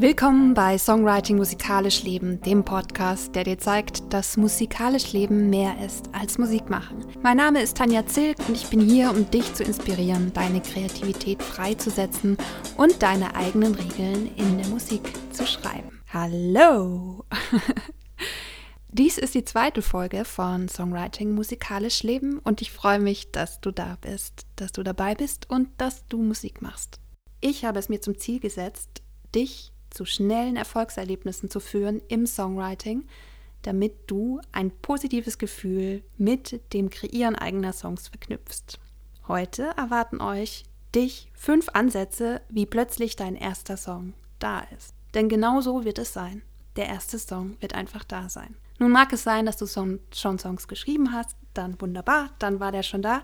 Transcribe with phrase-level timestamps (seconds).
[0.00, 6.08] Willkommen bei Songwriting Musikalisch Leben, dem Podcast, der dir zeigt, dass musikalisch Leben mehr ist
[6.14, 7.04] als Musik machen.
[7.20, 11.42] Mein Name ist Tanja Zilk und ich bin hier, um dich zu inspirieren, deine Kreativität
[11.42, 12.38] freizusetzen
[12.76, 16.00] und deine eigenen Regeln in der Musik zu schreiben.
[16.12, 17.24] Hallo!
[18.90, 23.72] Dies ist die zweite Folge von Songwriting Musikalisch Leben und ich freue mich, dass du
[23.72, 27.00] da bist, dass du dabei bist und dass du Musik machst.
[27.40, 29.02] Ich habe es mir zum Ziel gesetzt,
[29.34, 33.08] dich zu schnellen Erfolgserlebnissen zu führen im Songwriting,
[33.62, 38.78] damit du ein positives Gefühl mit dem Kreieren eigener Songs verknüpfst.
[39.26, 40.62] Heute erwarten euch
[40.94, 44.94] dich fünf Ansätze, wie plötzlich dein erster Song da ist.
[45.14, 46.42] Denn genau so wird es sein.
[46.76, 48.54] Der erste Song wird einfach da sein.
[48.78, 52.84] Nun mag es sein, dass du schon Songs geschrieben hast, dann wunderbar, dann war der
[52.84, 53.22] schon da.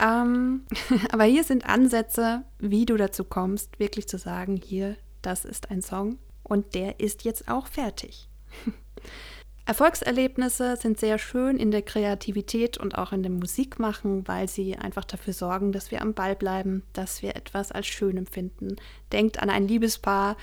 [0.00, 0.66] Ähm,
[1.12, 5.82] aber hier sind Ansätze, wie du dazu kommst, wirklich zu sagen, hier, das ist ein
[5.82, 8.28] Song und der ist jetzt auch fertig.
[9.66, 15.04] Erfolgserlebnisse sind sehr schön in der Kreativität und auch in dem Musikmachen, weil sie einfach
[15.04, 18.76] dafür sorgen, dass wir am Ball bleiben, dass wir etwas als schön empfinden.
[19.10, 20.36] Denkt an ein Liebespaar,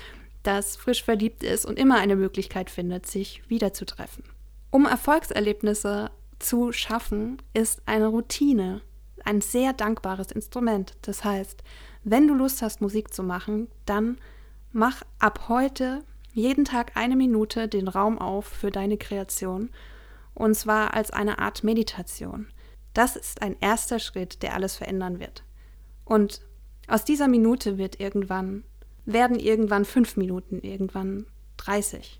[0.43, 4.25] das frisch verliebt ist und immer eine Möglichkeit findet, sich wiederzutreffen.
[4.71, 8.81] Um Erfolgserlebnisse zu schaffen, ist eine Routine
[9.25, 10.93] ein sehr dankbares Instrument.
[11.01, 11.63] Das heißt,
[12.03, 14.17] wenn du Lust hast, Musik zu machen, dann
[14.75, 19.69] Mach ab heute jeden Tag eine Minute den Raum auf für deine Kreation
[20.33, 22.47] und zwar als eine Art Meditation.
[22.95, 25.43] Das ist ein erster Schritt, der alles verändern wird.
[26.05, 26.41] Und
[26.87, 28.63] aus dieser Minute wird irgendwann,
[29.05, 32.19] werden irgendwann fünf Minuten, irgendwann 30.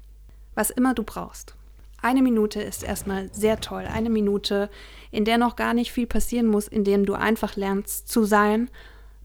[0.54, 1.56] Was immer du brauchst.
[2.04, 3.88] Eine Minute ist erstmal sehr toll.
[3.92, 4.70] Eine Minute,
[5.10, 8.70] in der noch gar nicht viel passieren muss, in der du einfach lernst zu sein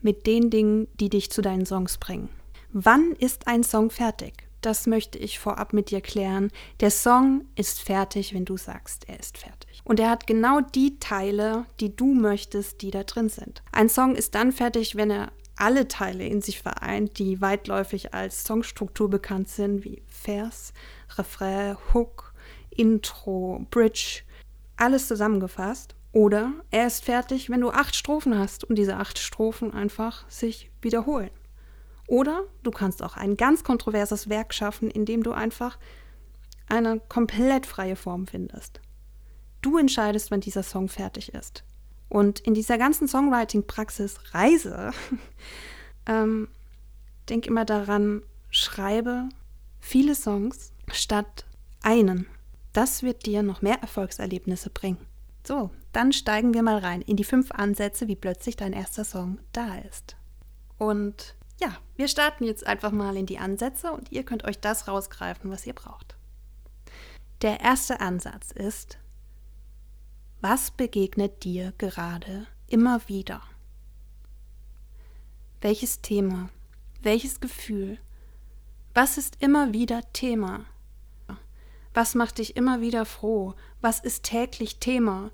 [0.01, 2.31] mit den Dingen, die dich zu deinen Songs bringen.
[2.73, 4.47] Wann ist ein Song fertig?
[4.61, 6.51] Das möchte ich vorab mit dir klären.
[6.81, 9.81] Der Song ist fertig, wenn du sagst, er ist fertig.
[9.85, 13.62] Und er hat genau die Teile, die du möchtest, die da drin sind.
[13.73, 18.45] Ein Song ist dann fertig, wenn er alle Teile in sich vereint, die weitläufig als
[18.45, 20.75] Songstruktur bekannt sind, wie Vers,
[21.17, 22.34] Refrain, Hook,
[22.69, 24.23] Intro, Bridge,
[24.77, 25.95] alles zusammengefasst.
[26.12, 30.71] Oder er ist fertig, wenn du acht Strophen hast und diese acht Strophen einfach sich
[30.83, 31.31] wiederholen.
[32.09, 35.79] Oder du kannst auch ein ganz kontroverses Werk schaffen, indem du einfach
[36.67, 38.81] eine komplett freie Form findest.
[39.61, 41.65] Du entscheidest, wann dieser Song fertig ist.
[42.09, 44.93] Und in dieser ganzen Songwriting-Praxis Reise,
[46.07, 46.49] ähm,
[47.29, 49.29] denk immer daran, schreibe
[49.79, 51.45] viele Songs statt
[51.83, 52.27] einen.
[52.73, 55.07] Das wird dir noch mehr Erfolgserlebnisse bringen.
[55.47, 59.39] So, dann steigen wir mal rein in die fünf Ansätze, wie plötzlich dein erster Song
[59.53, 60.17] da ist.
[60.79, 64.89] Und ja, wir starten jetzt einfach mal in die Ansätze und ihr könnt euch das
[64.89, 66.17] rausgreifen, was ihr braucht.
[67.43, 68.99] Der erste Ansatz ist,
[70.41, 73.43] was begegnet dir gerade immer wieder?
[75.61, 76.51] Welches Thema?
[77.01, 77.99] Welches Gefühl?
[78.95, 80.65] Was ist immer wieder Thema?
[81.95, 83.55] Was macht dich immer wieder froh?
[83.81, 85.33] Was ist täglich Thema?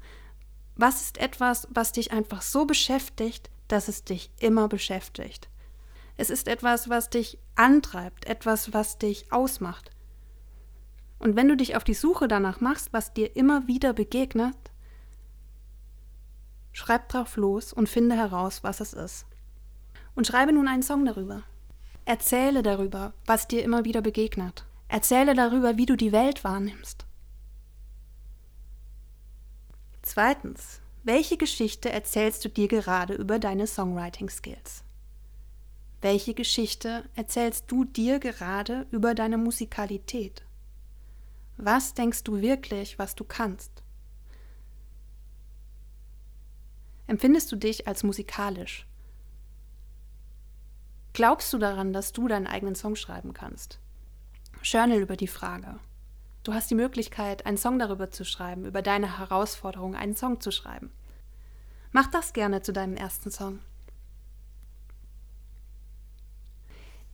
[0.77, 5.49] Was ist etwas, was dich einfach so beschäftigt, dass es dich immer beschäftigt?
[6.17, 9.91] Es ist etwas, was dich antreibt, etwas, was dich ausmacht.
[11.19, 14.57] Und wenn du dich auf die Suche danach machst, was dir immer wieder begegnet,
[16.73, 19.27] schreib drauf los und finde heraus, was es ist.
[20.15, 21.43] Und schreibe nun einen Song darüber.
[22.05, 24.67] Erzähle darüber, was dir immer wieder begegnet.
[24.89, 27.07] Erzähle darüber, wie du die Welt wahrnimmst.
[30.03, 34.84] Zweitens, welche Geschichte erzählst du dir gerade über deine Songwriting-Skills?
[36.05, 40.45] Welche Geschichte erzählst du dir gerade über deine Musikalität?
[41.57, 43.83] Was denkst du wirklich, was du kannst?
[47.07, 48.87] Empfindest du dich als musikalisch?
[51.15, 53.79] Glaubst du daran, dass du deinen eigenen Song schreiben kannst?
[54.63, 55.81] Journal über die Frage.
[56.43, 60.51] Du hast die Möglichkeit, einen Song darüber zu schreiben, über deine Herausforderung, einen Song zu
[60.51, 60.93] schreiben.
[61.93, 63.61] Mach das gerne zu deinem ersten Song.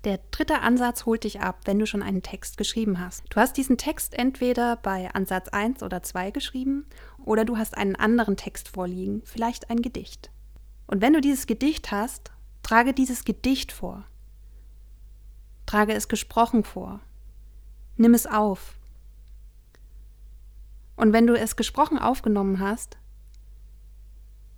[0.05, 3.23] Der dritte Ansatz holt dich ab, wenn du schon einen Text geschrieben hast.
[3.29, 6.87] Du hast diesen Text entweder bei Ansatz 1 oder 2 geschrieben
[7.23, 10.31] oder du hast einen anderen Text vorliegen, vielleicht ein Gedicht.
[10.87, 12.33] Und wenn du dieses Gedicht hast,
[12.63, 14.07] trage dieses Gedicht vor.
[15.67, 17.01] Trage es gesprochen vor.
[17.97, 18.79] Nimm es auf.
[20.97, 22.97] Und wenn du es gesprochen aufgenommen hast,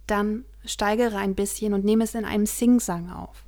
[0.06, 3.44] dann steigere ein bisschen und nehme es in einem Singsang auf.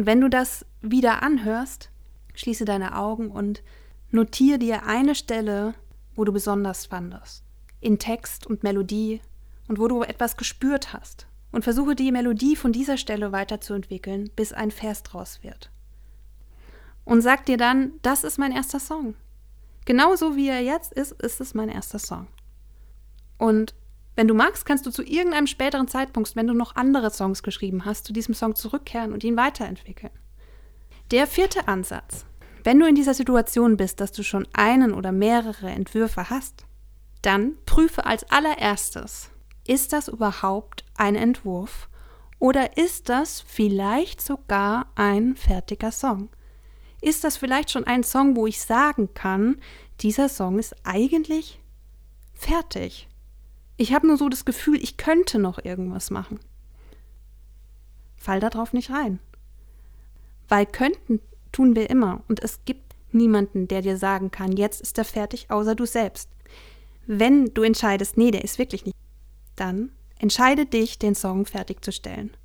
[0.00, 1.90] Und wenn du das wieder anhörst,
[2.32, 3.62] schließe deine Augen und
[4.10, 5.74] notiere dir eine Stelle,
[6.16, 7.44] wo du besonders fandest.
[7.82, 9.20] In Text und Melodie
[9.68, 11.26] und wo du etwas gespürt hast.
[11.52, 15.70] Und versuche die Melodie von dieser Stelle weiterzuentwickeln, bis ein Vers draus wird.
[17.04, 19.16] Und sag dir dann, das ist mein erster Song.
[19.84, 22.26] Genauso wie er jetzt ist, ist es mein erster Song.
[23.36, 23.74] Und
[24.16, 27.84] wenn du magst, kannst du zu irgendeinem späteren Zeitpunkt, wenn du noch andere Songs geschrieben
[27.84, 30.12] hast, zu diesem Song zurückkehren und ihn weiterentwickeln.
[31.10, 32.26] Der vierte Ansatz.
[32.62, 36.66] Wenn du in dieser Situation bist, dass du schon einen oder mehrere Entwürfe hast,
[37.22, 39.30] dann prüfe als allererstes,
[39.66, 41.88] ist das überhaupt ein Entwurf
[42.38, 46.30] oder ist das vielleicht sogar ein fertiger Song?
[47.02, 49.60] Ist das vielleicht schon ein Song, wo ich sagen kann,
[50.00, 51.60] dieser Song ist eigentlich
[52.34, 53.09] fertig?
[53.80, 56.38] Ich habe nur so das Gefühl, ich könnte noch irgendwas machen.
[58.18, 59.20] Fall darauf nicht rein.
[60.50, 61.18] Weil könnten
[61.50, 65.50] tun wir immer und es gibt niemanden, der dir sagen kann, jetzt ist er fertig,
[65.50, 66.28] außer du selbst.
[67.06, 68.98] Wenn du entscheidest, nee, der ist wirklich nicht,
[69.56, 72.36] dann entscheide dich, den Song fertigzustellen.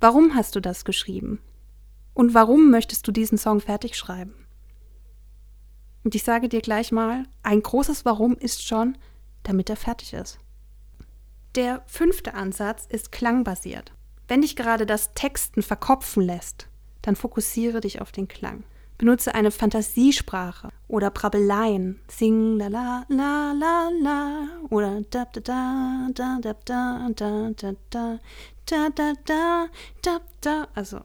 [0.00, 1.38] Warum hast du das geschrieben?
[2.14, 4.46] Und warum möchtest du diesen Song fertig schreiben?
[6.02, 8.96] Und ich sage dir gleich mal, ein großes Warum ist schon,
[9.48, 10.38] damit er fertig ist.
[11.54, 13.92] Der fünfte Ansatz ist klangbasiert.
[14.28, 16.68] Wenn dich gerade das Texten verkopfen lässt,
[17.00, 18.64] dann fokussiere dich auf den Klang.
[18.98, 21.98] Benutze eine Fantasiesprache oder Brabbeleien.
[22.08, 25.40] Sing la la la la la oder da da
[26.12, 28.18] da da da da da da
[28.66, 29.68] da da da da
[30.02, 31.00] da da also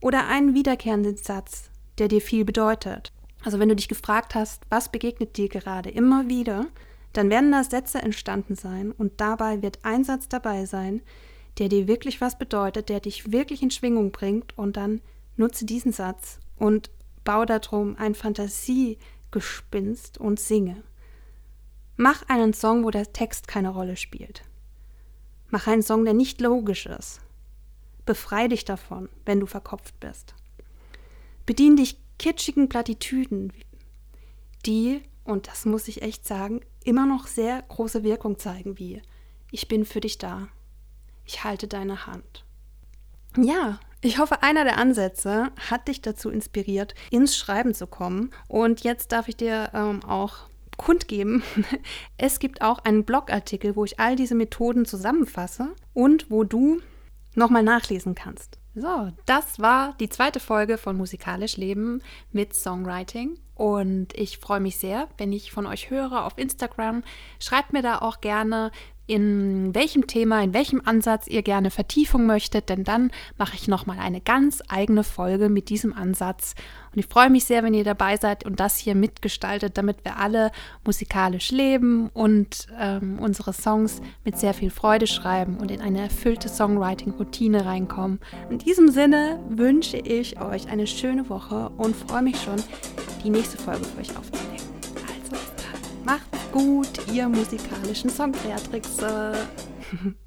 [0.00, 3.12] oder einen wiederkehrenden Satz, der dir viel bedeutet.
[3.44, 6.66] Also wenn du dich gefragt hast, was begegnet dir gerade immer wieder,
[7.12, 11.02] dann werden da Sätze entstanden sein und dabei wird ein Satz dabei sein,
[11.58, 15.00] der dir wirklich was bedeutet, der dich wirklich in Schwingung bringt und dann
[15.36, 16.90] nutze diesen Satz und
[17.24, 20.82] baue darum ein Fantasiegespinst und singe.
[21.96, 24.42] Mach einen Song, wo der Text keine Rolle spielt.
[25.50, 27.20] Mach einen Song, der nicht logisch ist.
[28.06, 30.34] Befrei dich davon, wenn du verkopft bist.
[31.44, 33.52] Bedien dich kitschigen Plattitüden,
[34.64, 39.02] die, und das muss ich echt sagen, immer noch sehr große Wirkung zeigen, wie
[39.50, 40.48] ich bin für dich da.
[41.24, 42.44] Ich halte deine Hand.
[43.36, 48.30] Ja, ich hoffe, einer der Ansätze hat dich dazu inspiriert, ins Schreiben zu kommen.
[48.48, 51.42] Und jetzt darf ich dir ähm, auch kundgeben,
[52.18, 56.80] es gibt auch einen Blogartikel, wo ich all diese Methoden zusammenfasse und wo du
[57.34, 58.58] nochmal nachlesen kannst.
[58.74, 63.38] So, das war die zweite Folge von Musikalisch Leben mit Songwriting.
[63.54, 67.04] Und ich freue mich sehr, wenn ich von euch höre auf Instagram.
[67.38, 68.72] Schreibt mir da auch gerne,
[69.06, 73.98] in welchem Thema, in welchem Ansatz ihr gerne Vertiefung möchtet, denn dann mache ich nochmal
[73.98, 76.54] eine ganz eigene Folge mit diesem Ansatz.
[76.92, 80.18] Und ich freue mich sehr, wenn ihr dabei seid und das hier mitgestaltet, damit wir
[80.18, 80.52] alle
[80.84, 86.48] musikalisch leben und ähm, unsere Songs mit sehr viel Freude schreiben und in eine erfüllte
[86.48, 88.20] Songwriting-Routine reinkommen.
[88.50, 92.62] In diesem Sinne wünsche ich euch eine schöne Woche und freue mich schon,
[93.24, 94.41] die nächste Folge für euch aufzunehmen
[96.52, 99.32] gut, ihr musikalischen Songbeatrixe.